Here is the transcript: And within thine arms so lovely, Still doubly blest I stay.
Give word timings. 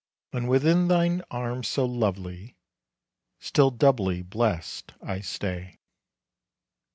And 0.33 0.49
within 0.49 0.87
thine 0.87 1.21
arms 1.29 1.67
so 1.67 1.85
lovely, 1.85 2.57
Still 3.37 3.69
doubly 3.69 4.23
blest 4.23 4.93
I 4.99 5.19
stay. 5.19 5.77